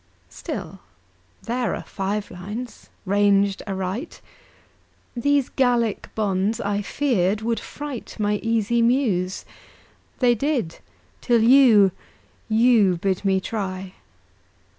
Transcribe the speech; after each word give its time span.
Still, 0.31 0.79
there 1.43 1.75
are 1.75 1.83
five 1.83 2.31
lines 2.31 2.89
ranged 3.05 3.61
aright. 3.67 4.19
These 5.15 5.49
Gallic 5.49 6.09
bonds, 6.15 6.59
I 6.59 6.81
feared, 6.81 7.43
would 7.43 7.59
fright 7.59 8.15
My 8.17 8.37
easy 8.37 8.81
Muse. 8.81 9.45
They 10.17 10.33
did, 10.33 10.79
till 11.21 11.43
you 11.43 11.91
You 12.49 12.97
bid 12.97 13.23
me 13.23 13.39
try! 13.39 13.93